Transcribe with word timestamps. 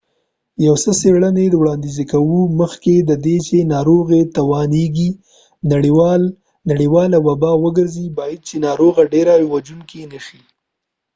یو 0.65 0.75
څه 0.83 0.91
څیړنی 0.99 1.47
وړانديز 1.59 1.97
کوي 2.11 2.41
مخکې 2.59 2.95
ددې 3.09 3.37
چې 3.47 3.69
ناروغی 3.73 4.21
وتوانیږی 4.25 5.09
نړیواله 6.69 7.17
وبا 7.27 7.51
وګرځی 7.63 8.07
باید 8.17 8.39
چې 8.47 8.55
ناروغی 8.67 9.03
ډیره 9.13 9.33
وژونکې 9.53 10.01
نه 10.11 10.19
شي 10.25 10.41